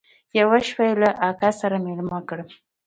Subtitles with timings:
[0.39, 2.49] يوه شپه يې له اکا سره ميلمه کړم.